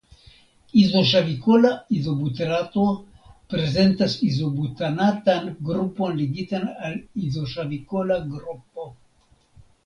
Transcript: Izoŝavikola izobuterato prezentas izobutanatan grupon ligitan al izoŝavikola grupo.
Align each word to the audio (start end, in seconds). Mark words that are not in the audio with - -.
Izoŝavikola 0.83 1.73
izobuterato 1.97 2.85
prezentas 3.55 4.15
izobutanatan 4.29 5.53
grupon 5.69 6.17
ligitan 6.23 6.67
al 6.89 6.97
izoŝavikola 7.29 8.19
grupo. 8.35 8.89